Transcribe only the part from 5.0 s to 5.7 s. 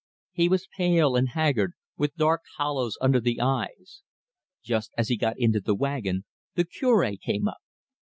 he got into